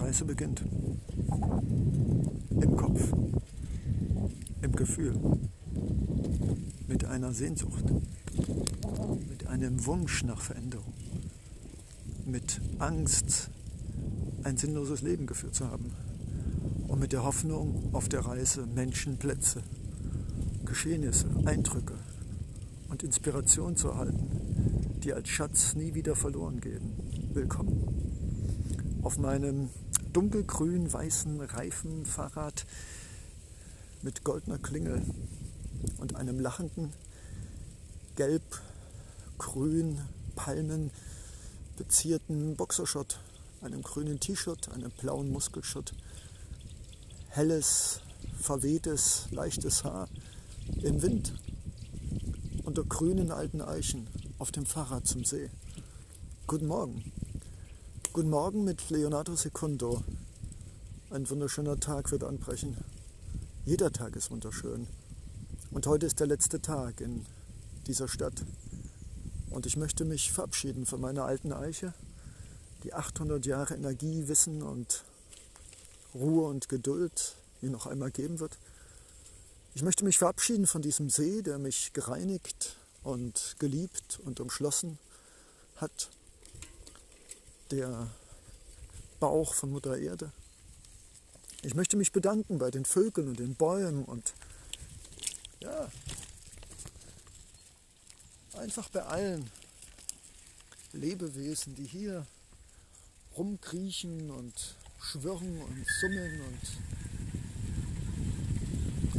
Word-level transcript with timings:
Reise 0.00 0.24
beginnt. 0.24 0.62
Im 2.50 2.76
Kopf, 2.76 3.12
im 4.62 4.72
Gefühl, 4.72 5.18
mit 6.86 7.04
einer 7.04 7.32
Sehnsucht, 7.32 7.84
mit 9.28 9.46
einem 9.46 9.84
Wunsch 9.86 10.24
nach 10.24 10.40
Veränderung, 10.40 10.94
mit 12.24 12.60
Angst, 12.78 13.50
ein 14.42 14.56
sinnloses 14.56 15.02
Leben 15.02 15.26
geführt 15.26 15.54
zu 15.54 15.70
haben 15.70 15.92
und 16.88 17.00
mit 17.00 17.12
der 17.12 17.24
Hoffnung 17.24 17.90
auf 17.92 18.08
der 18.08 18.20
Reise 18.20 18.66
Menschen, 18.66 19.18
Plätze, 19.18 19.62
Geschehnisse, 20.64 21.26
Eindrücke 21.44 21.94
und 22.88 23.02
Inspiration 23.02 23.76
zu 23.76 23.88
erhalten, 23.88 25.00
die 25.02 25.12
als 25.12 25.28
Schatz 25.28 25.74
nie 25.74 25.94
wieder 25.94 26.14
verloren 26.14 26.60
gehen. 26.60 26.92
Willkommen. 27.32 28.05
Auf 29.06 29.18
meinem 29.18 29.70
dunkelgrün-weißen 30.14 31.40
Reifenfahrrad 31.40 32.66
mit 34.02 34.24
goldener 34.24 34.58
Klingel 34.58 35.00
und 35.98 36.16
einem 36.16 36.40
lachenden 36.40 36.92
gelb-grün 38.16 40.00
Palmen 40.34 40.90
bezierten 41.76 42.56
Boxershot, 42.56 43.20
einem 43.60 43.82
grünen 43.82 44.18
T-Shirt, 44.18 44.72
einem 44.72 44.90
blauen 44.90 45.30
Muskelshot, 45.30 45.94
helles, 47.28 48.00
verwehtes, 48.40 49.28
leichtes 49.30 49.84
Haar 49.84 50.08
im 50.82 51.00
Wind 51.02 51.32
unter 52.64 52.82
grünen 52.82 53.30
alten 53.30 53.62
Eichen 53.62 54.08
auf 54.40 54.50
dem 54.50 54.66
Fahrrad 54.66 55.06
zum 55.06 55.24
See. 55.24 55.48
Guten 56.48 56.66
Morgen. 56.66 57.12
Guten 58.16 58.30
Morgen 58.30 58.64
mit 58.64 58.88
Leonardo 58.88 59.36
Secundo. 59.36 60.02
Ein 61.10 61.28
wunderschöner 61.28 61.78
Tag 61.78 62.10
wird 62.12 62.24
anbrechen. 62.24 62.74
Jeder 63.66 63.92
Tag 63.92 64.16
ist 64.16 64.30
wunderschön. 64.30 64.86
Und 65.70 65.86
heute 65.86 66.06
ist 66.06 66.18
der 66.18 66.26
letzte 66.26 66.62
Tag 66.62 67.02
in 67.02 67.26
dieser 67.86 68.08
Stadt. 68.08 68.32
Und 69.50 69.66
ich 69.66 69.76
möchte 69.76 70.06
mich 70.06 70.32
verabschieden 70.32 70.86
von 70.86 70.98
meiner 70.98 71.26
alten 71.26 71.52
Eiche, 71.52 71.92
die 72.84 72.94
800 72.94 73.44
Jahre 73.44 73.74
Energie, 73.74 74.28
Wissen 74.28 74.62
und 74.62 75.04
Ruhe 76.14 76.48
und 76.48 76.70
Geduld 76.70 77.36
mir 77.60 77.70
noch 77.70 77.84
einmal 77.84 78.12
geben 78.12 78.40
wird. 78.40 78.56
Ich 79.74 79.82
möchte 79.82 80.06
mich 80.06 80.16
verabschieden 80.16 80.66
von 80.66 80.80
diesem 80.80 81.10
See, 81.10 81.42
der 81.42 81.58
mich 81.58 81.92
gereinigt 81.92 82.78
und 83.02 83.56
geliebt 83.58 84.20
und 84.24 84.40
umschlossen 84.40 84.98
hat. 85.76 86.08
Der 87.70 88.08
Bauch 89.18 89.54
von 89.54 89.72
Mutter 89.72 89.98
Erde. 89.98 90.30
Ich 91.62 91.74
möchte 91.74 91.96
mich 91.96 92.12
bedanken 92.12 92.58
bei 92.58 92.70
den 92.70 92.84
Vögeln 92.84 93.28
und 93.28 93.38
den 93.38 93.54
Bäumen 93.54 94.04
und 94.04 94.34
ja, 95.60 95.90
einfach 98.58 98.88
bei 98.90 99.02
allen 99.02 99.50
Lebewesen, 100.92 101.74
die 101.74 101.86
hier 101.86 102.26
rumkriechen 103.36 104.30
und 104.30 104.76
schwirren 105.00 105.60
und 105.60 105.86
summen 106.00 106.40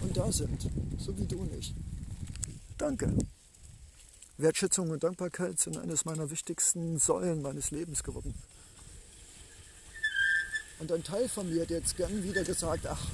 und 0.02 0.18
da 0.18 0.32
sind, 0.32 0.70
so 0.98 1.18
wie 1.18 1.26
du 1.26 1.44
nicht. 1.44 1.76
Danke. 2.78 3.14
Wertschätzung 4.38 4.90
und 4.90 5.04
Dankbarkeit 5.04 5.60
sind 5.60 5.78
eines 5.78 6.06
meiner 6.06 6.30
wichtigsten 6.30 7.00
Säulen 7.00 7.42
meines 7.42 7.72
Lebens 7.72 8.04
geworden. 8.04 8.34
Und 10.80 10.92
ein 10.92 11.04
Teil 11.04 11.28
von 11.28 11.50
mir 11.50 11.64
hat 11.64 11.72
jetzt 11.72 11.98
gern 11.98 12.24
wieder 12.24 12.44
gesagt, 12.44 12.86
ach, 12.86 13.08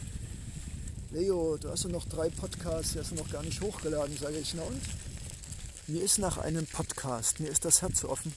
Leo, 1.12 1.58
du 1.58 1.70
hast 1.70 1.84
ja 1.84 1.90
noch 1.90 2.06
drei 2.06 2.30
Podcasts, 2.30 2.94
die 2.94 3.00
hast 3.00 3.12
du 3.12 3.16
noch 3.16 3.30
gar 3.30 3.44
nicht 3.44 3.62
hochgeladen, 3.62 4.18
sage 4.18 4.38
ich, 4.38 4.54
na 4.54 4.64
und? 4.64 4.82
Mir 5.88 6.02
ist 6.02 6.18
nach 6.18 6.38
einem 6.38 6.66
Podcast, 6.66 7.40
mir 7.40 7.50
ist 7.50 7.66
das 7.66 7.82
Herz 7.82 8.04
offen. 8.04 8.34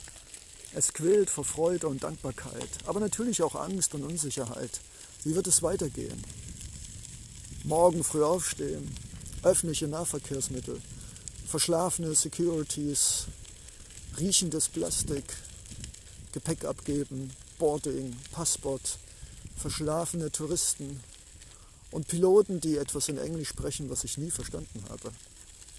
Es 0.75 0.93
quillt 0.93 1.31
vor 1.31 1.45
Freude 1.45 1.89
und 1.89 2.05
Dankbarkeit, 2.05 2.69
aber 2.85 3.01
natürlich 3.01 3.43
auch 3.43 3.55
Angst 3.55 3.95
und 3.95 4.05
Unsicherheit. 4.05 4.81
Wie 5.25 5.35
wird 5.35 5.47
es 5.47 5.63
weitergehen? 5.63 6.23
morgen 7.67 8.05
früh 8.05 8.23
aufstehen, 8.23 8.95
öffentliche 9.43 9.89
Nahverkehrsmittel, 9.89 10.81
verschlafene 11.47 12.15
Securities, 12.15 13.27
riechendes 14.19 14.69
Plastik, 14.69 15.25
Gepäck 16.33 16.65
abgeben, 16.65 17.31
Boarding, 17.59 18.17
Passport, 18.33 18.99
verschlafene 19.57 20.31
Touristen 20.31 21.01
und 21.91 22.09
Piloten, 22.09 22.61
die 22.61 22.77
etwas 22.77 23.09
in 23.09 23.19
Englisch 23.19 23.49
sprechen, 23.49 23.89
was 23.89 24.05
ich 24.05 24.19
nie 24.19 24.31
verstanden 24.31 24.85
habe. 24.89 25.13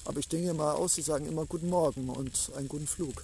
Aber 0.06 0.20
ich 0.20 0.28
denke 0.28 0.54
mal 0.54 0.74
aus, 0.74 0.96
sie 0.96 1.02
sagen 1.02 1.28
immer 1.28 1.46
Guten 1.46 1.70
Morgen 1.70 2.10
und 2.10 2.52
einen 2.56 2.68
guten 2.68 2.88
Flug. 2.88 3.24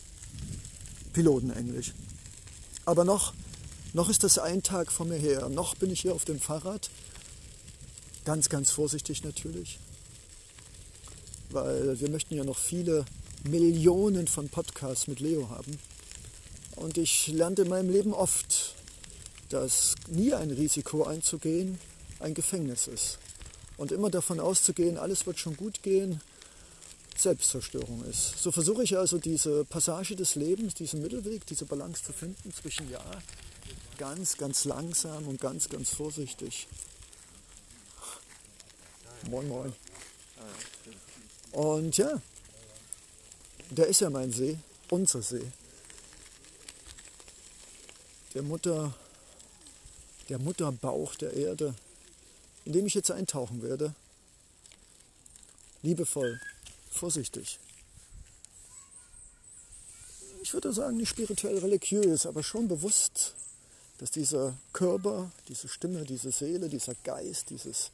Pilotenenglisch. 1.14 1.94
Aber 2.86 3.06
noch, 3.06 3.34
noch 3.94 4.10
ist 4.10 4.24
das 4.24 4.38
ein 4.38 4.64
Tag 4.64 4.92
vor 4.92 5.06
mir 5.06 5.18
her. 5.18 5.50
Noch 5.50 5.76
bin 5.76 5.92
ich 5.92 6.02
hier 6.02 6.14
auf 6.14 6.26
dem 6.26 6.40
Fahrrad 6.40 6.90
Ganz, 8.26 8.48
ganz 8.48 8.72
vorsichtig 8.72 9.24
natürlich, 9.24 9.80
weil 11.54 12.00
wir 12.00 12.10
möchten 12.10 12.36
ja 12.36 12.44
noch 12.44 12.58
viele 12.58 13.06
Millionen 13.44 14.28
von 14.28 14.50
Podcasts 14.50 15.08
mit 15.08 15.20
Leo 15.20 15.50
haben. 15.50 15.78
Und 16.76 16.98
ich 16.98 17.28
lernte 17.28 17.64
in 17.64 17.70
meinem 17.70 17.90
Leben 17.90 18.14
oft, 18.14 18.76
dass 19.50 19.96
nie 20.08 20.34
ein 20.34 20.52
Risiko 20.52 21.04
einzugehen 21.04 21.78
ein 22.24 22.34
Gefängnis 22.34 22.88
ist. 22.88 23.20
Und 23.78 23.92
immer 23.92 24.10
davon 24.10 24.40
auszugehen, 24.40 24.98
alles 24.98 25.26
wird 25.26 25.40
schon 25.40 25.58
gut 25.58 25.84
gehen, 25.84 26.22
Selbstzerstörung 27.18 28.04
ist. 28.06 28.38
So 28.40 28.52
versuche 28.52 28.84
ich 28.84 28.98
also 28.98 29.18
diese 29.18 29.66
Passage 29.66 30.16
des 30.16 30.36
Lebens, 30.36 30.74
diesen 30.74 31.02
Mittelweg, 31.02 31.46
diese 31.46 31.66
Balance 31.66 32.04
zu 32.04 32.14
finden 32.14 32.54
zwischen 32.54 32.90
ja, 32.90 33.04
ganz, 33.98 34.38
ganz 34.38 34.66
langsam 34.66 35.28
und 35.28 35.40
ganz, 35.40 35.70
ganz 35.70 35.90
vorsichtig. 35.90 36.68
Moin, 39.30 39.48
moin. 39.48 39.74
Und 41.54 41.98
ja, 41.98 42.20
da 43.70 43.84
ist 43.84 44.02
ja 44.02 44.10
mein 44.10 44.32
See, 44.32 44.58
unser 44.90 45.22
See. 45.22 45.52
Der 48.34 48.42
Mutter, 48.42 48.94
der 50.30 50.40
Mutterbauch 50.40 51.16
der 51.16 51.34
Erde, 51.34 51.76
in 52.66 52.74
dem 52.74 52.88
ich 52.88 52.96
jetzt 52.96 53.12
eintauchen 53.12 53.62
werde. 53.62 53.94
Liebevoll, 55.84 56.40
vorsichtig. 56.90 57.60
Ich 60.42 60.54
würde 60.54 60.74
sagen, 60.74 60.98
nicht 60.98 61.10
spirituell 61.10 61.60
religiös, 61.60 62.26
aber 62.26 62.42
schon 62.42 62.68
bewusst, 62.68 63.36
dass 64.00 64.10
dieser 64.10 64.58
Körper, 64.74 65.32
diese 65.48 65.68
Stimme, 65.68 66.04
diese 66.04 66.32
Seele, 66.32 66.68
dieser 66.68 66.96
Geist, 67.04 67.52
dieses 67.52 67.92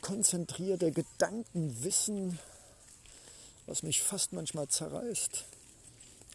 konzentrierte 0.00 0.92
Gedankenwissen, 0.92 2.38
was 3.66 3.82
mich 3.82 4.02
fast 4.02 4.32
manchmal 4.32 4.68
zerreißt. 4.68 5.44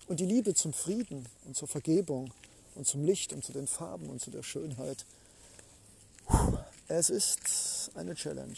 Und 0.07 0.19
die 0.19 0.25
Liebe 0.25 0.53
zum 0.53 0.73
Frieden 0.73 1.27
und 1.45 1.55
zur 1.55 1.67
Vergebung 1.67 2.33
und 2.75 2.85
zum 2.85 3.03
Licht 3.03 3.33
und 3.33 3.43
zu 3.43 3.53
den 3.53 3.67
Farben 3.67 4.09
und 4.09 4.21
zu 4.21 4.31
der 4.31 4.43
Schönheit. 4.43 5.05
Es 6.87 7.09
ist 7.09 7.91
eine 7.95 8.15
Challenge. 8.15 8.57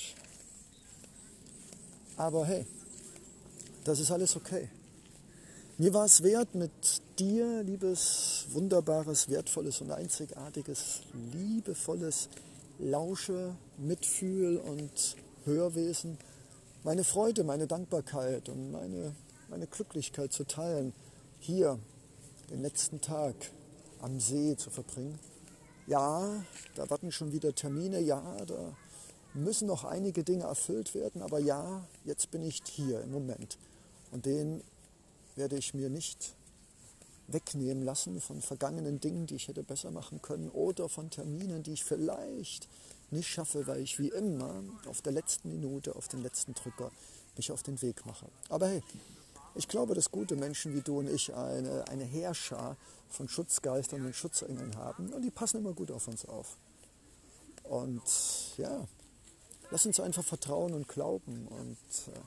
Aber 2.17 2.45
hey, 2.45 2.65
das 3.83 3.99
ist 3.99 4.11
alles 4.11 4.35
okay. 4.35 4.69
Mir 5.77 5.93
war 5.93 6.05
es 6.05 6.21
wert, 6.21 6.53
mit 6.53 6.71
dir, 7.17 7.63
liebes, 7.63 8.45
wunderbares, 8.51 9.27
wertvolles 9.29 9.81
und 9.81 9.91
einzigartiges, 9.91 11.01
liebevolles, 11.33 12.29
lausche, 12.79 13.55
mitfühl 13.77 14.57
und 14.57 15.15
Hörwesen, 15.45 16.17
meine 16.83 17.03
Freude, 17.03 17.43
meine 17.43 17.65
Dankbarkeit 17.65 18.49
und 18.49 18.71
meine, 18.71 19.15
meine 19.49 19.67
Glücklichkeit 19.67 20.33
zu 20.33 20.43
teilen, 20.43 20.93
hier 21.39 21.79
den 22.49 22.61
letzten 22.61 22.99
Tag 22.99 23.35
am 24.01 24.19
See 24.19 24.55
zu 24.57 24.69
verbringen. 24.69 25.17
Ja, 25.87 26.43
da 26.75 26.89
warten 26.89 27.11
schon 27.11 27.31
wieder 27.31 27.55
Termine, 27.55 27.99
ja, 27.99 28.37
da 28.45 28.75
müssen 29.33 29.67
noch 29.67 29.85
einige 29.85 30.23
Dinge 30.23 30.43
erfüllt 30.43 30.93
werden, 30.93 31.21
aber 31.21 31.39
ja, 31.39 31.85
jetzt 32.05 32.31
bin 32.31 32.43
ich 32.43 32.61
hier 32.65 33.01
im 33.01 33.11
Moment. 33.11 33.57
Und 34.11 34.25
den 34.25 34.61
werde 35.35 35.57
ich 35.57 35.73
mir 35.73 35.89
nicht 35.89 36.35
wegnehmen 37.27 37.83
lassen 37.83 38.19
von 38.21 38.41
vergangenen 38.41 38.99
Dingen, 38.99 39.25
die 39.25 39.35
ich 39.35 39.47
hätte 39.47 39.63
besser 39.63 39.91
machen 39.91 40.21
können 40.21 40.49
oder 40.49 40.89
von 40.89 41.09
Terminen, 41.09 41.63
die 41.63 41.73
ich 41.73 41.83
vielleicht 41.83 42.67
nicht 43.11 43.27
schaffe, 43.27 43.67
weil 43.67 43.81
ich 43.81 43.99
wie 43.99 44.09
immer 44.09 44.63
auf 44.87 45.01
der 45.01 45.13
letzten 45.13 45.49
Minute, 45.49 45.95
auf 45.95 46.07
den 46.07 46.21
letzten 46.21 46.53
Drücker 46.53 46.91
mich 47.37 47.51
auf 47.51 47.63
den 47.63 47.81
Weg 47.81 48.05
mache. 48.05 48.27
Aber 48.49 48.67
hey, 48.67 48.83
Ich 49.55 49.67
glaube, 49.67 49.93
dass 49.93 50.09
gute 50.09 50.35
Menschen 50.35 50.73
wie 50.73 50.81
du 50.81 50.99
und 50.99 51.07
ich 51.07 51.33
eine, 51.33 51.87
eine 51.87 52.03
Heerschar 52.03 52.75
von 53.07 53.29
Schutzgeistern 53.29 54.03
und 54.03 54.15
Schutzengeln 54.15 54.75
haben 54.77 55.13
und 55.13 55.21
die 55.21 55.29
passen 55.29 55.57
immer 55.57 55.73
gut 55.73 55.91
auf 55.91 56.07
uns 56.07 56.25
auf. 56.25 56.57
Und 57.63 58.01
ja, 58.57 58.87
lass 59.69 59.85
uns 59.85 59.99
einfach 59.99 60.23
vertrauen 60.23 60.73
und 60.73 60.87
glauben 60.87 61.47
und 61.47 61.77
äh, 62.13 62.19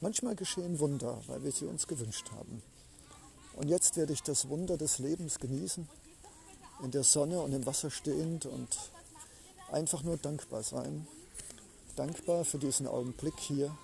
manchmal 0.00 0.36
geschehen 0.36 0.78
Wunder, 0.78 1.22
weil 1.26 1.42
wir 1.42 1.52
sie 1.52 1.64
uns 1.64 1.86
gewünscht 1.86 2.30
haben. 2.32 2.62
Und 3.56 3.68
jetzt 3.68 3.96
werde 3.96 4.12
ich 4.12 4.22
das 4.22 4.48
Wunder 4.48 4.76
des 4.76 4.98
Lebens 4.98 5.38
genießen, 5.38 5.88
in 6.82 6.90
der 6.90 7.04
Sonne 7.04 7.40
und 7.40 7.52
im 7.52 7.64
Wasser 7.66 7.90
stehend 7.90 8.46
und 8.46 8.68
einfach 9.70 10.02
nur 10.02 10.16
dankbar 10.16 10.62
sein. 10.62 11.06
Dankbar 11.96 12.44
für 12.44 12.58
diesen 12.58 12.88
Augenblick 12.88 13.38
hier 13.38 13.76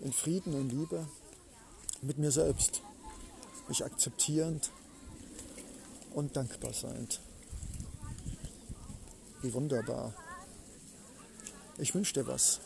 in 0.00 0.12
Frieden 0.12 0.54
und 0.54 0.70
Liebe 0.70 1.06
mit 2.02 2.18
mir 2.18 2.30
selbst, 2.30 2.82
mich 3.66 3.84
akzeptierend 3.84 4.70
und 6.14 6.36
dankbar 6.36 6.72
seiend. 6.72 7.20
Wie 9.42 9.52
wunderbar. 9.52 10.14
Ich 11.78 11.94
wünsche 11.94 12.14
dir 12.14 12.26
was. 12.26 12.60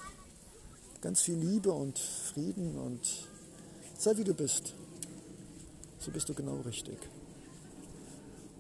Ganz 1.01 1.23
viel 1.23 1.37
Liebe 1.37 1.73
und 1.73 1.99
Frieden 1.99 2.79
und 2.79 3.01
sei 3.99 4.17
wie 4.17 4.25
du 4.25 4.35
bist. 4.35 4.75
So 6.03 6.11
bist 6.11 6.29
du 6.29 6.35
genau 6.35 6.57
richtig. 6.63 6.99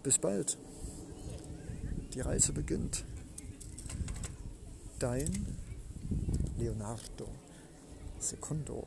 Bis 0.04 0.16
bald. 0.16 0.56
Die 2.14 2.20
Reise 2.20 2.52
beginnt. 2.52 3.04
Dein 5.00 5.58
Leonardo 6.56 7.26
Secundo. 8.20 8.86